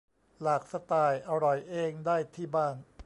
[0.41, 2.75] หลากสไตล์อร่อยเองได้ที่บ้าน